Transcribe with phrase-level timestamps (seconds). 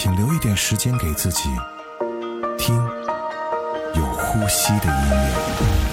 [0.00, 1.48] 请留一点时间给自己，
[2.56, 2.76] 听
[3.96, 5.87] 有呼吸的音乐。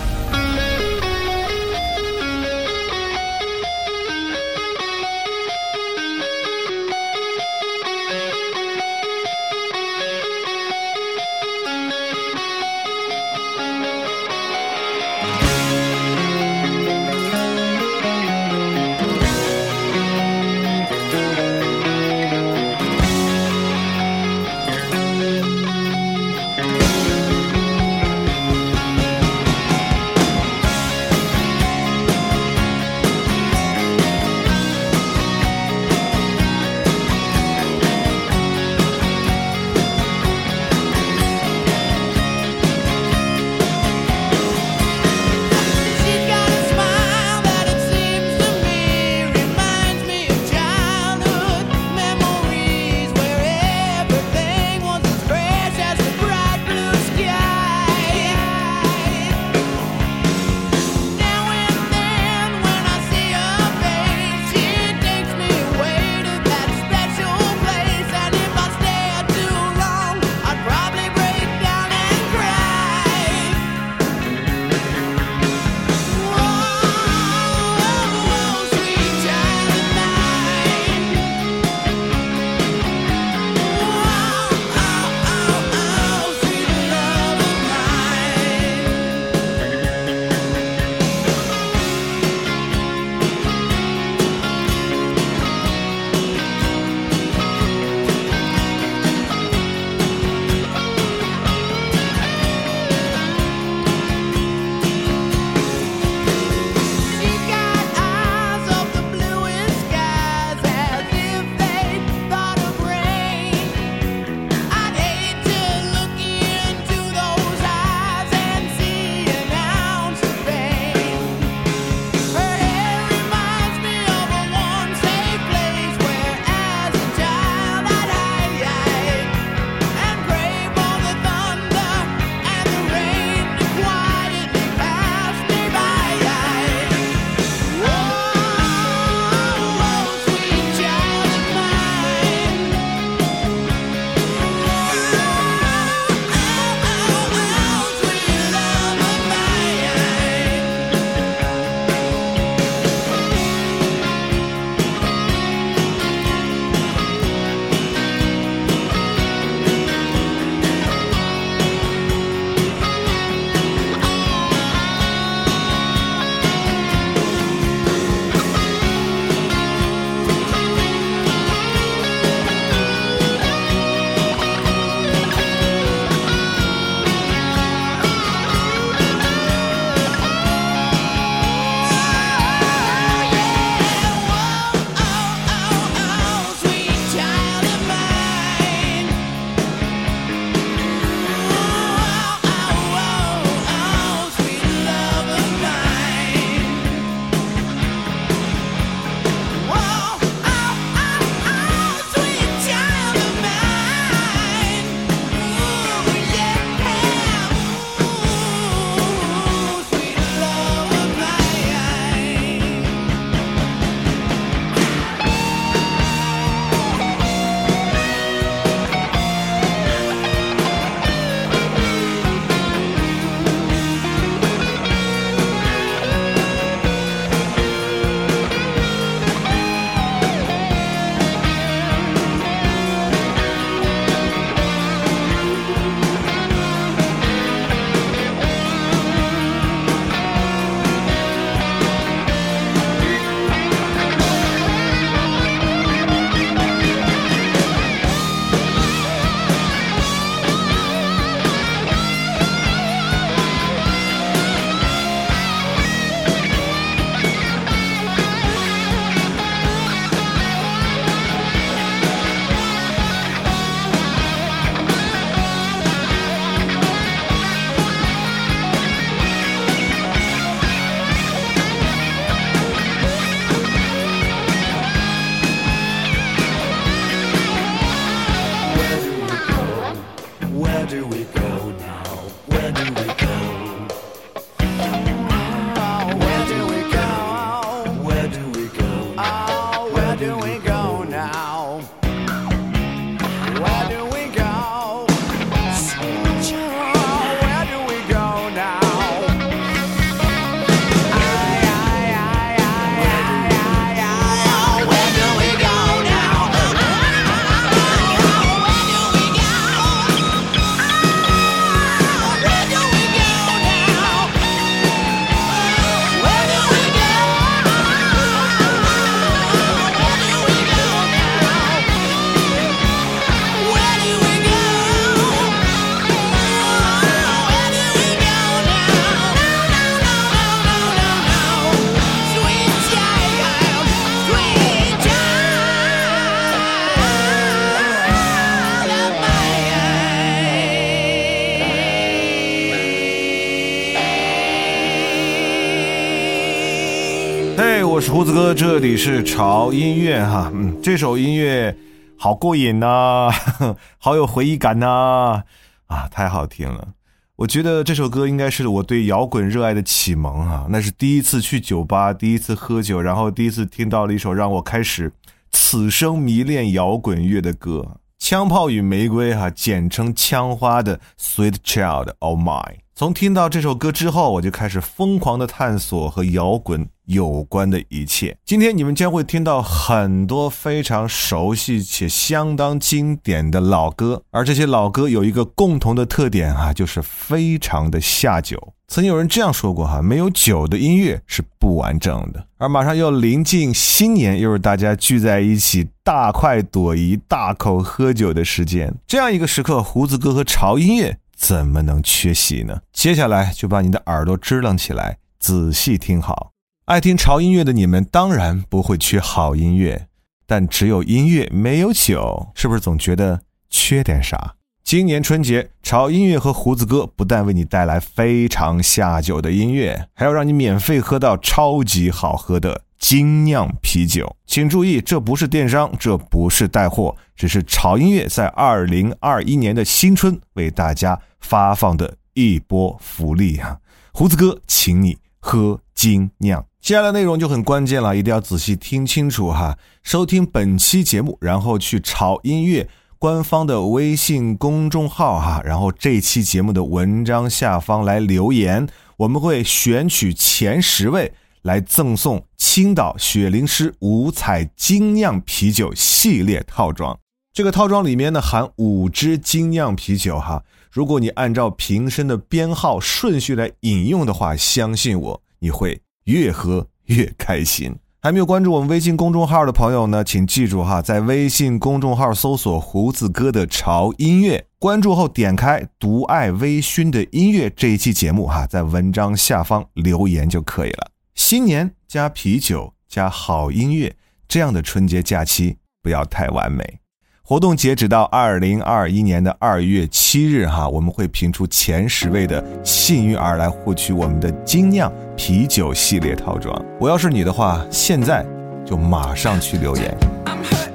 [348.15, 351.75] 胡子哥，这里是潮音乐哈，嗯，这首音乐
[352.17, 353.29] 好过瘾呐，
[353.99, 355.43] 好有回忆感呐，
[355.87, 356.87] 啊，太好听了！
[357.35, 365.11] 我觉得这首歌应该是我对摇滚热爱的启蒙啊，那是第一次去酒吧，第一次喝酒，然后第一次听到了一首让我开始
[365.51, 367.85] 此生迷恋摇滚乐的歌，
[368.17, 372.63] 《枪炮与玫瑰》哈，简称枪花的《Sweet Child of Mine》。
[372.97, 376.87] 从听到这首歌之后，我就开始疯狂的探索和摇滚。
[377.07, 388.73] 有关的一切，今天你们将会听到很多非常熟悉且相当经典的老歌，而这些老歌有一个共同的特点啊，就是非常的下酒。
[388.87, 392.47] 曾经有人这样说过哈，没有酒的音乐是不完整的。
[392.57, 402.81] 而马上又临近新年，又是大家聚在一起大快朵颐、大口喝酒的时间，这样一个时刻，胡子哥和潮音乐怎么能缺席呢？
[402.91, 406.53] 接下来就把你的耳朵支棱起来，仔细听好。
[406.85, 410.07] 爱听潮音乐的你们当然不会缺好音乐，
[410.47, 414.55] 但只有音乐没有酒，是不是总觉得缺点啥？
[414.83, 424.35] 今年春节，潮音乐和胡子哥不但为你带来非常下酒的音乐，还要让你免费喝到超级好喝的精酿啤酒。
[424.47, 433.77] 请注意，这不是电商，这不是带货，只是潮音乐在二零二一年的新春为大家发放的一波福利啊！
[434.11, 436.65] 胡子哥，请你喝精酿。
[436.81, 439.77] 接下来内容就很关键了，一定要仔细听清楚哈！
[440.01, 442.89] 收听本期节目，然后去潮音乐
[443.19, 448.87] 官方的微信公众号哈，然后这期节目的文章下方来留言，
[449.17, 451.31] 我们会选取前十位
[451.61, 457.17] 来赠送青岛雪灵诗五彩精酿啤酒系列套装。
[457.55, 460.61] 这个套装里面呢含五支精酿啤酒哈，
[460.91, 466.01] 如果你按照瓶身的编号顺序来饮用的话，相信我，你会。
[466.25, 467.95] 越喝越开心。
[468.19, 481.11] 还没有关注我们微信公众号的朋友呢，请记住哈，在微信公众号搜索“胡子哥的潮音乐”，关注后点开“独爱微醺的音乐”这一期节目哈，在文章下方留言就可以了。
[481.35, 484.15] 新年加啤酒加好音乐，
[484.47, 487.04] 这样的春节假期不要太完美。
[487.47, 496.75] 活动截止到二零二一年的二月七日，哈，我们会评出前十位的幸运儿来获取我们的精酿啤酒系列套装。
[496.99, 498.43] 我要是你的话，现在
[498.83, 500.94] 就马上去留言。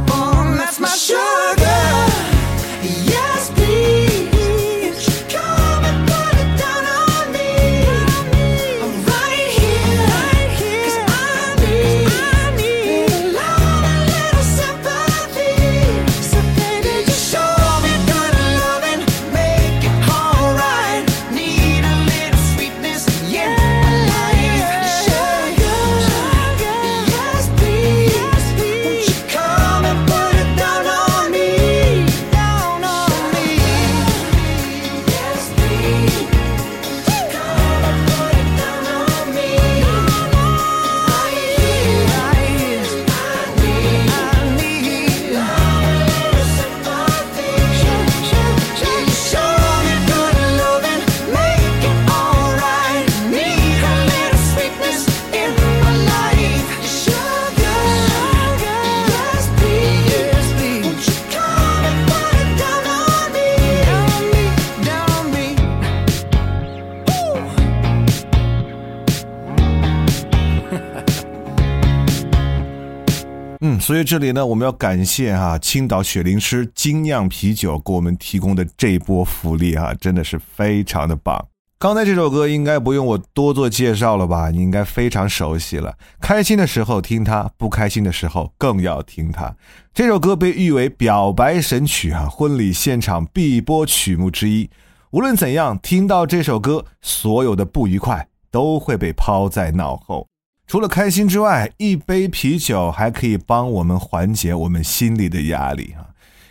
[73.91, 81.45] 所以这里呢，我们要感谢哈、青岛雪灵诗精酿啤酒给我们提供的这一波福利哈、真的是非常的棒。
[81.77, 84.49] 刚才这首歌应该不用我多做介绍了吧？
[84.49, 85.93] 你应该非常熟悉了。
[86.21, 89.53] 开心的时候听它，不开心的时候更要听它。
[89.93, 94.69] 这首歌被誉为表白神曲哈、婚礼现场必播曲目之一。
[95.09, 100.30] 无论怎样，听到这首歌，所有的不愉快都会被抛在脑后。
[100.71, 106.07] 除了开心之外，一杯啤酒还可以帮我们缓解我们心里的压力啊。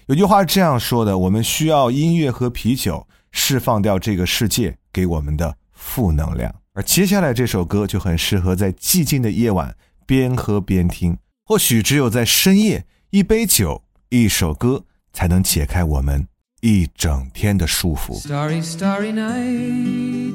[0.08, 6.54] 有句话是这样说的：我们需要音乐和啤酒释放掉这个世界给我们的负能量。
[6.74, 9.74] 而接下来这首歌就很适合在寂静的夜晚
[10.04, 11.16] 边喝边听。
[11.46, 14.84] 或许只有在深夜，一杯酒，一首歌，
[15.14, 16.28] 才能解开我们
[16.60, 18.20] 一整天的束缚。
[18.20, 20.34] Starry, starry night.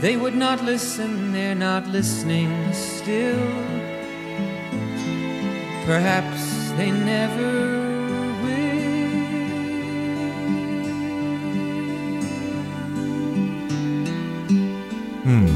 [0.00, 3.36] They would not listen, they're not listening still.
[5.86, 7.82] Perhaps they never
[8.44, 8.58] will.
[15.24, 15.48] 嗯，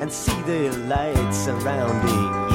[0.00, 2.47] And see the light surrounding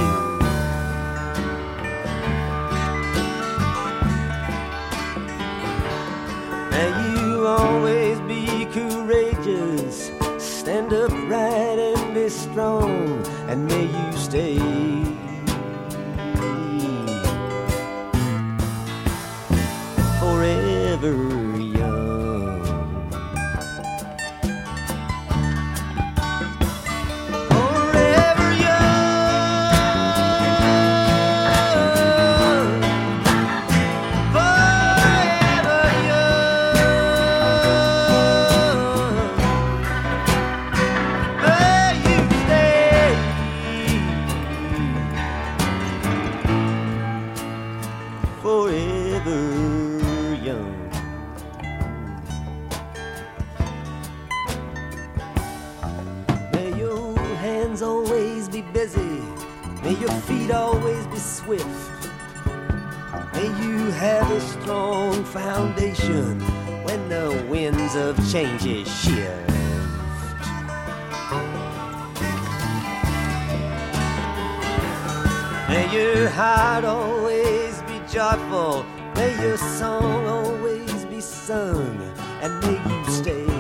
[76.04, 78.86] your heart always be joyful.
[79.16, 81.98] May your song always be sung.
[82.42, 83.53] And may you stay.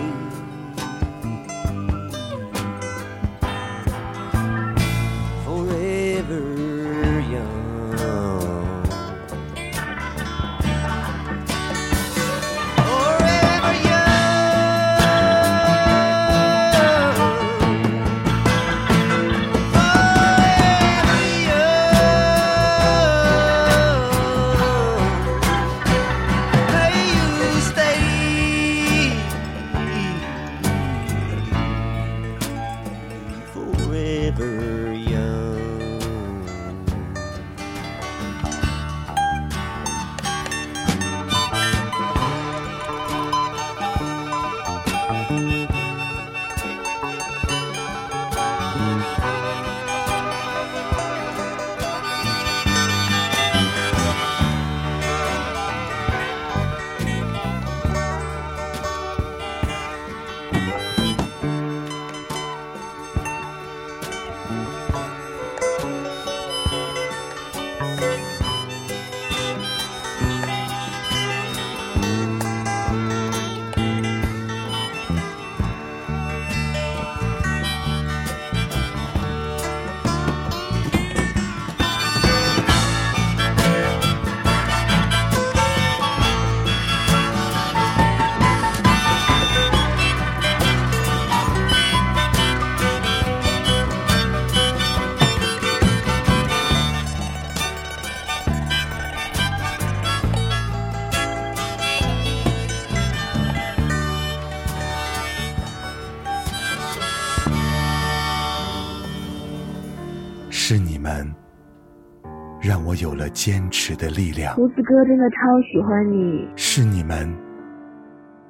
[113.43, 115.35] 坚持的力量，胡子哥真的超
[115.67, 117.27] 喜欢你，是你们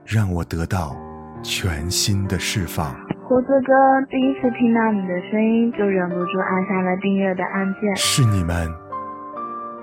[0.06, 0.96] 让我得到
[1.42, 2.94] 全新的释放，
[3.26, 3.74] 胡子哥
[4.08, 7.96] 第一次听到你的声音就忍不住按下了订阅的按键。
[7.96, 8.70] 是你们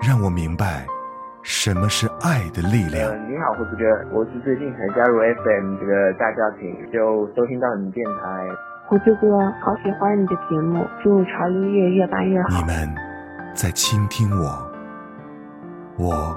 [0.07, 0.87] 让我明白
[1.43, 3.17] 什么是爱的力量呃，。
[3.27, 3.83] 你好，胡子哥，
[4.15, 8.47] 我是最近才加入 FM 这个大家庭，就收听到你们电台。
[8.87, 9.27] 胡子哥，
[9.59, 12.65] 好喜欢你的节目，祝潮音乐越办越好你。
[12.65, 12.95] 们
[13.53, 14.70] 在倾听我，
[16.01, 16.35] 我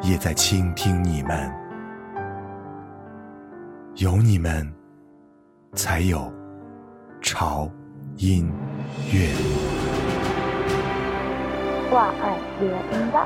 [0.00, 1.52] 也在倾听你们。
[3.96, 4.66] 有你们，
[5.74, 6.32] 才有
[7.20, 7.68] 潮
[8.16, 8.50] 音
[9.12, 9.28] 乐。
[11.90, 13.18] 我爱乐音的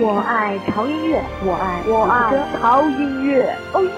[0.00, 3.92] 我爱潮音乐，我爱我爱潮音乐，哦耶！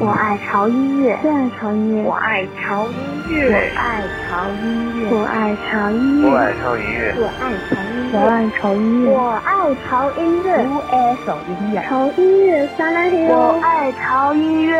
[0.00, 14.74] 我爱潮音乐，我爱潮音乐，我爱潮音乐，我爱潮音乐，我爱潮音乐，我爱潮音乐，我爱潮音乐，我爱潮音乐，我爱潮音乐，我爱潮音乐，我爱潮音乐，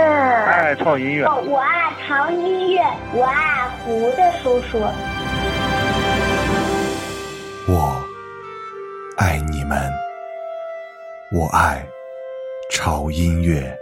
[0.47, 1.27] 爱潮音乐。
[1.47, 2.81] 我爱潮音乐，
[3.13, 4.81] 我爱胡的叔叔。
[7.69, 8.03] 我
[9.19, 9.79] 爱你们，
[11.33, 11.87] 我爱
[12.71, 13.77] 潮音乐。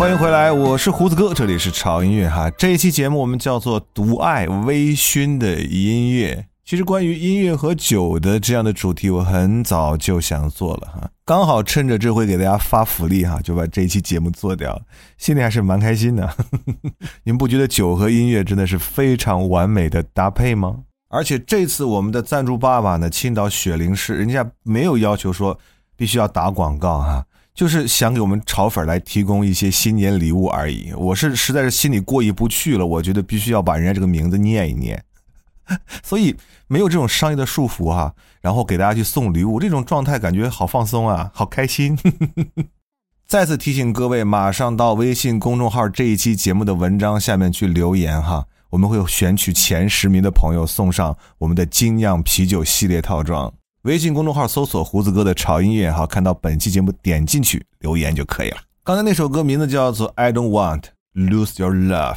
[0.00, 2.48] 欢迎回来，我是胡子哥，这里是潮音乐哈。
[2.52, 6.46] 这一期节目我们叫做“独爱微醺的音乐”。
[6.64, 11.10] 其实关于音乐和酒的这样的主题，我很早就想做了哈。
[11.26, 14.80] 刚好趁着这回给大家发福利哈，就把这一期节目做掉，
[15.18, 16.34] 心里还是蛮开心的。
[17.24, 20.78] 你们不觉得酒和音乐真的是非常完美的搭配吗？
[21.10, 25.58] 而且这次我们的赞助爸爸呢，青岛雪灵市，人家没有要求说
[25.94, 27.26] 必须要打广告哈。
[27.60, 30.94] 就是想给我们炒粉来提供一些新年礼物而已。
[30.96, 35.04] 我是实在是心里过意不去了，我觉得必须要把人家这个名字念一念，
[36.02, 36.34] 所以
[36.68, 38.14] 没有这种商业的束缚哈。
[38.40, 41.98] 然后给大家去送礼物，这种状态感觉好放松啊，好开心。
[43.28, 53.52] 再次提醒各位，马上到微信公众号这一期节目的文章下面去留言哈，我们会选取前十名的朋友送上我们的精酿啤酒系列套装。
[53.84, 58.58] 微信公众号搜索“胡子哥的潮音乐”哈，看到本期节目点进去留言就可以了。
[58.84, 60.82] 刚才那首歌名字叫做《I Don't Want
[61.14, 62.14] Lose Your Love》，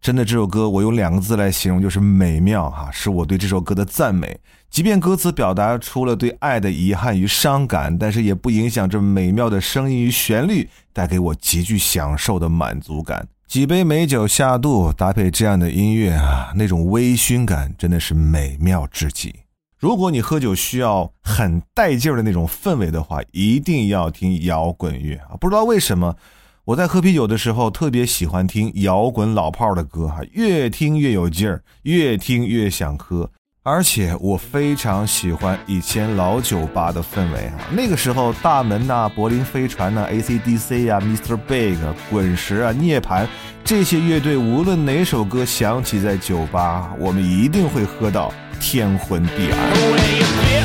[0.00, 4.40] 真的这首歌我用两个字来形容就是美妙哈，是我对这首歌的赞美。
[4.70, 13.28] 即便歌词表达出了对爱的遗憾与伤感，但是也不影响这美妙的声音与旋律带给我极具享受的满足感。
[13.46, 19.34] 几杯美酒下肚，搭配这样的音乐啊，那种微醺感真的是美妙至极。
[19.78, 25.36] 如果你喝酒需要很带劲儿的那种氛围的话，一定要听摇滚乐啊！
[25.38, 26.16] 不知道为什么，
[26.64, 33.30] 我在喝啤酒的时候特别喜欢听摇滚老炮的歌哈，越听越有劲儿，越听越想喝。
[33.62, 41.36] 而且我非常喜欢以前老酒吧的氛围啊，那个时候大门呐、柏林飞船呐、AC/DC 呀、Mr.
[41.36, 41.76] Big、
[42.08, 43.26] 滚石啊、涅槃
[43.62, 48.32] 这些乐队，无论哪首歌响起在酒吧，我们一定会喝到。
[48.60, 50.55] 天昏地暗。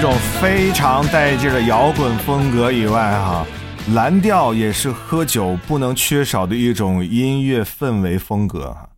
[0.00, 3.44] 这种非常带劲的摇滚风格以外，哈，
[3.94, 8.70] 蓝调也是喝酒不能缺少的一种音乐氛围风格。
[8.70, 8.88] 哈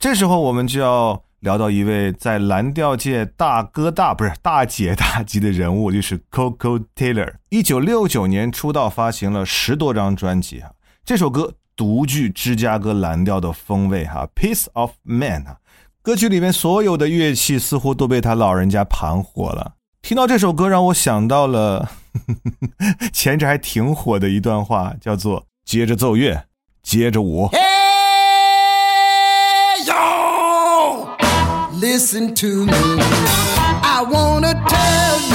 [0.00, 7.34] 这时候我们就要聊到一位在蓝调界大哥大不是大姐大级的人物，就是 Coco Taylor。
[7.50, 10.72] 一九六九年出道，发行了十多张专辑哈。
[11.04, 15.58] 这首歌独具芝加哥蓝调的风味哈，《Piece of Man》啊。
[16.02, 19.74] 歌曲里面所有的乐器似乎都被他老人家盘活了。
[20.02, 21.90] 听到这首歌，让我想到了
[23.12, 26.44] 前阵还挺火的一段话，叫做“接着奏乐，
[26.82, 27.48] 接着舞”。
[27.54, 27.60] Hey,
[29.86, 31.06] yo,
[31.80, 32.72] listen to me.
[33.82, 35.31] I wanna tell you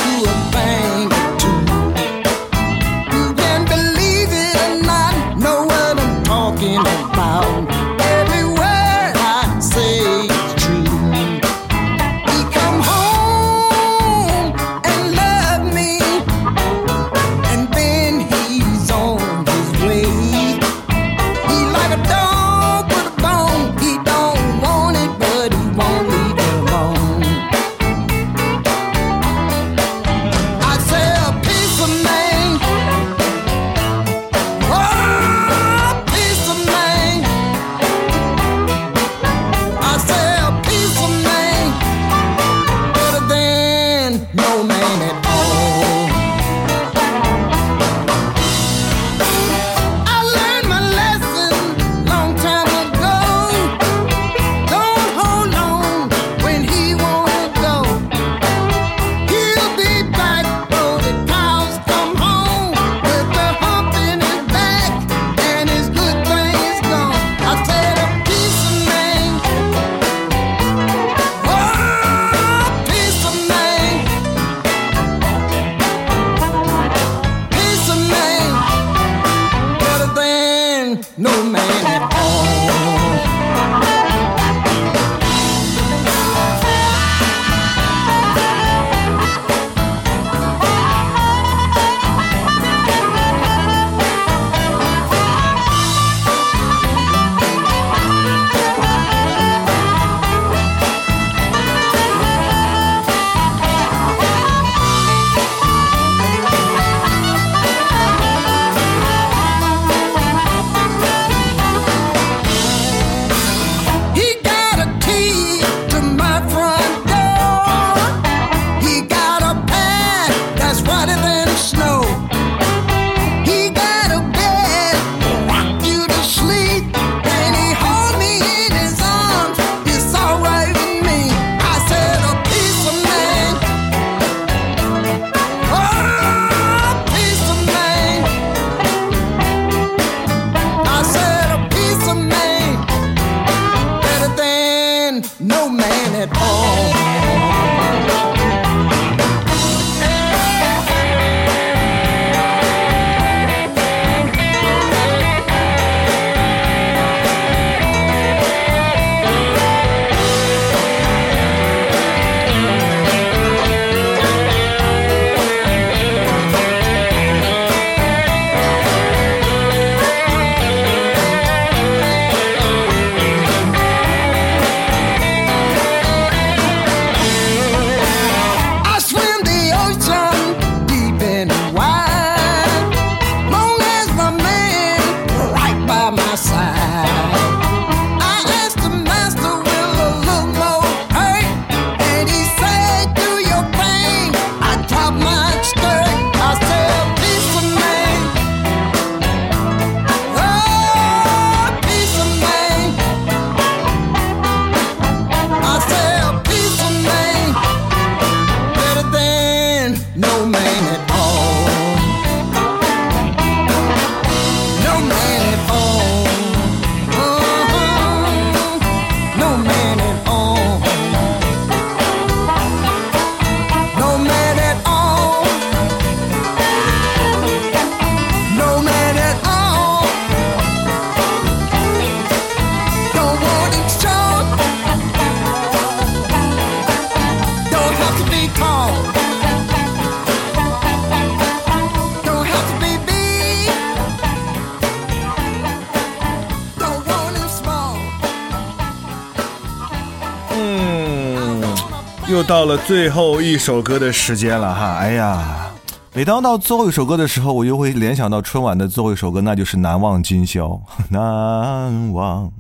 [252.86, 254.98] 最后一首歌的时间了哈！
[254.98, 255.72] 哎呀，
[256.14, 260.68] 每当到最后一首歌的时候，我就会联想到春晚的最后一首歌，那就是《难忘今宵》。
[261.10, 262.52] 难忘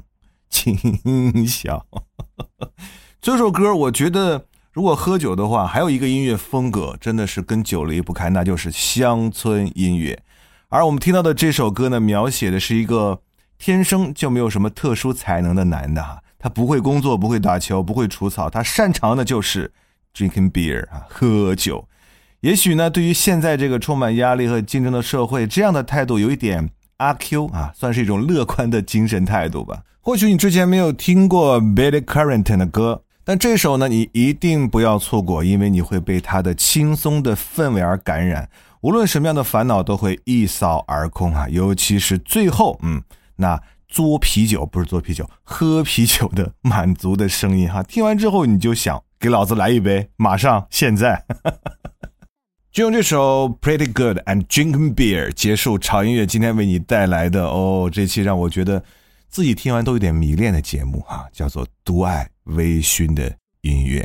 [0.50, 1.86] 今宵，
[3.22, 10.20] 这首歌我觉得，如果喝酒的话，还有一个音乐风格真的是跟酒离不开，那就是乡村音乐。
[10.70, 13.22] 而我们听到的这首歌呢，描写的是一个
[13.58, 16.22] 天生就没有什么特殊才能的男的哈。
[16.40, 19.72] 他不会工作，不会打球，不会除草，他擅长的就是
[20.18, 21.88] drinking beer 啊，喝酒。
[22.42, 29.84] 也许呢，对于现在这个充满压力和竞争的社会，这样的态度有一点阿 Q 啊，算是一种乐观的精神态度吧。
[30.02, 38.50] 或许你之前没有听过 Billy Currington 的歌，但这首呢，你一定不要错过，因为你会被他的轻松的氛围而感染，
[38.82, 41.48] 无论什么样的烦恼都会一扫而空啊。
[41.50, 43.02] 尤其是最后，嗯，
[43.36, 43.62] 那。
[43.90, 47.82] 嘬啤酒不是嘬啤酒，喝啤酒的满足的声音哈。
[47.82, 51.26] 听完之后你就想给老子来一杯，马上现在。
[52.72, 58.84] 就用这首《Pretty Good and Drinking Beer》结束潮音乐今天为你带来的哦，这期让我觉得
[59.30, 64.02] 自己听完都有点迷恋的节目哈，叫做《独爱微醺的音乐》。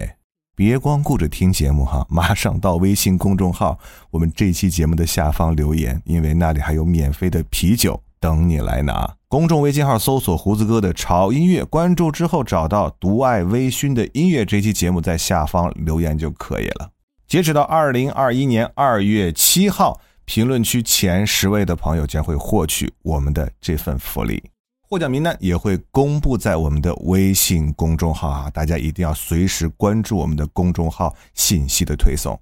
[0.57, 3.79] 别光顾着听节目哈，马上到微信公众号
[4.11, 9.17] 我们这期节目的下方留言，因为那里还有免费的啤酒等你来拿。
[9.33, 16.91] 公众微信号搜索“胡子哥的潮音乐”，关注之后找到“独爱微醺的音乐”这期节目，在下方留言就可以了。
[17.26, 24.43] 截止到二零二一年二月七号，评论区前十位的朋友将会获取我们的这份福利，
[24.87, 28.51] 获奖名单也会公布在我们的微信公众号啊！
[28.51, 32.39] 大家一定要随时关注我们的公众号信息的推送。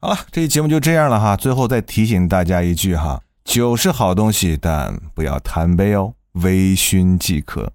[0.00, 1.36] 好了，这期节目就这样了哈。
[1.36, 6.12] 最后再提醒大家一句哈：酒是好东西，但不要贪杯哦。
[6.32, 7.74] 微醺即可，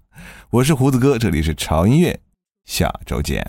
[0.50, 2.18] 我是胡子哥，这里是潮音乐，
[2.64, 3.46] 下周见。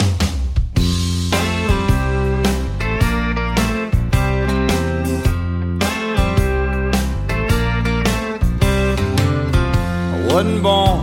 [10.28, 11.02] wasn't born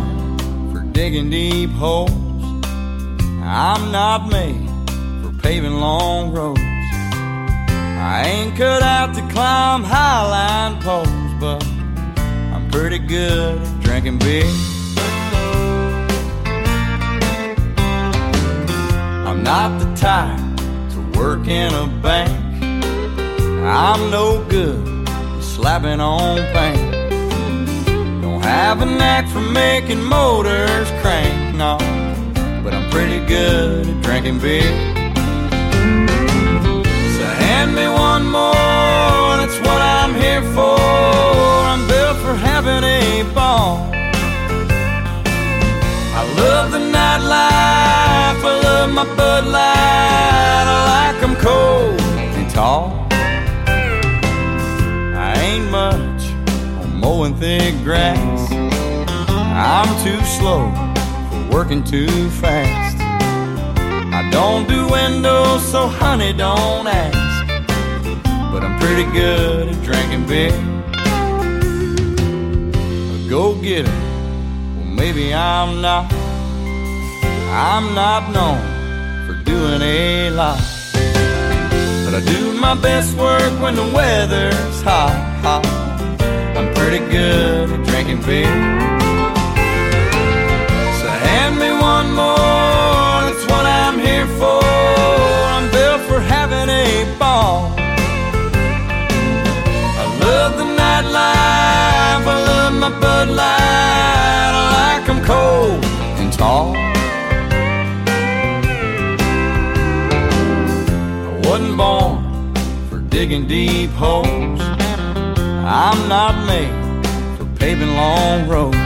[0.73, 2.13] for digging deep holes.
[3.43, 4.71] I'm not made
[5.21, 6.61] for paving long roads.
[7.99, 11.09] I ain't cut out to climb highline poles,
[11.41, 11.65] but
[12.71, 14.45] pretty good at drinking beer.
[19.27, 20.39] I'm not the type
[20.93, 22.33] to work in a bank.
[23.65, 26.93] I'm no good at slapping on paint.
[28.23, 31.79] Don't have a knack for making motors crank, no.
[32.63, 34.63] But I'm pretty good at drinking beer.
[37.17, 40.76] So hand me one more, that's what I'm here for
[46.37, 52.01] love the nightlife, I love my Bud Light, I like them cold
[52.39, 53.07] and tall.
[55.17, 56.23] I ain't much
[56.83, 58.53] on mowing thick grass.
[58.53, 60.73] I'm too slow
[61.31, 62.97] for working too fast.
[64.13, 67.47] I don't do windows, so honey, don't ask.
[68.53, 70.77] But I'm pretty good at drinking beer
[73.29, 73.91] go getter.
[73.91, 76.16] Well, maybe I'm not.
[77.49, 78.61] I'm not known
[79.27, 80.61] for doing a lot.
[82.05, 85.65] But I do my best work when the weather's hot, hot.
[86.57, 88.47] I'm pretty good at drinking beer.
[91.01, 94.63] So hand me one more, that's what I'm here for.
[95.55, 97.73] I'm built for having a ball.
[100.03, 104.53] I love the nightlife, I love my Bud Light.
[104.61, 105.86] I like them cold
[113.27, 114.61] digging deep holes.
[114.61, 116.71] I'm not made
[117.37, 118.77] for paving long roads.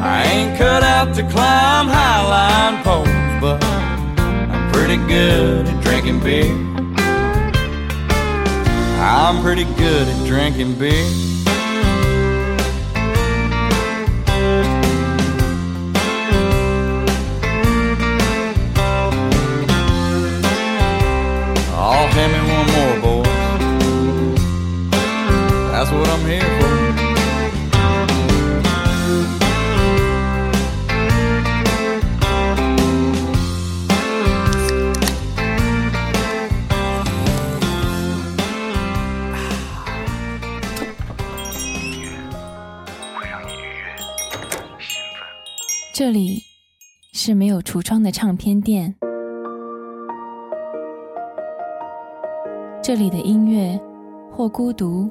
[0.00, 3.08] I ain't cut out to climb highline poles,
[3.40, 6.54] but I'm pretty good at drinking beer.
[9.02, 11.39] I'm pretty good at drinking beer.
[25.90, 26.70] That's what I'm here for.
[45.92, 46.44] “这里
[47.12, 48.94] 是没有橱窗的唱片店。”
[52.82, 53.80] 这里的音乐，
[54.32, 55.10] 或孤独，